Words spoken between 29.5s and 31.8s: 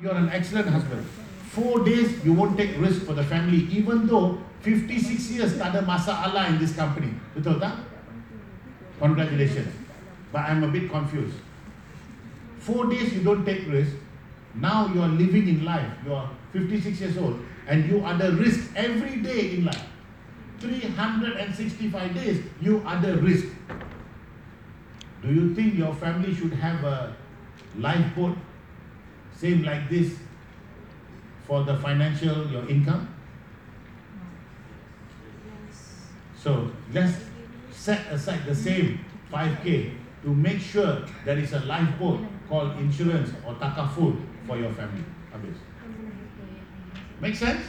like this for the